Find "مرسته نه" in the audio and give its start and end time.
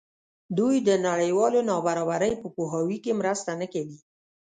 3.21-3.67